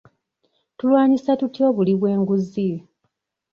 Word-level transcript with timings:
Tulwanyisa 0.77 1.31
tutya 1.39 1.63
obuli 1.69 1.93
bw'enguzi? 1.99 2.69